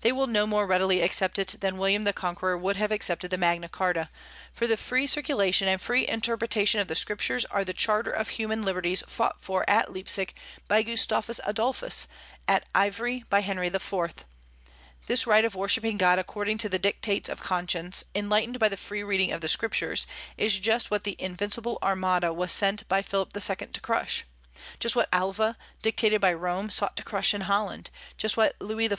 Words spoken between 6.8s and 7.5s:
of the Scriptures